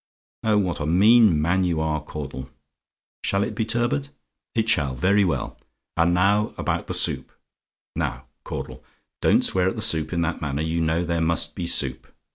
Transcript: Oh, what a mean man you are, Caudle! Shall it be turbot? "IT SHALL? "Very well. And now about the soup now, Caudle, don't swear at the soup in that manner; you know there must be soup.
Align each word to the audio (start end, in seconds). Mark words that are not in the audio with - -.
Oh, 0.43 0.57
what 0.57 0.79
a 0.79 0.87
mean 0.87 1.39
man 1.39 1.63
you 1.63 1.79
are, 1.79 2.01
Caudle! 2.01 2.49
Shall 3.23 3.43
it 3.43 3.53
be 3.53 3.65
turbot? 3.65 4.09
"IT 4.55 4.67
SHALL? 4.67 4.95
"Very 4.95 5.23
well. 5.23 5.59
And 5.95 6.11
now 6.15 6.55
about 6.57 6.87
the 6.87 6.95
soup 6.95 7.31
now, 7.95 8.25
Caudle, 8.43 8.83
don't 9.21 9.45
swear 9.45 9.67
at 9.67 9.75
the 9.75 9.81
soup 9.83 10.11
in 10.11 10.21
that 10.21 10.41
manner; 10.41 10.63
you 10.63 10.81
know 10.81 11.05
there 11.05 11.21
must 11.21 11.53
be 11.53 11.67
soup. 11.67 12.07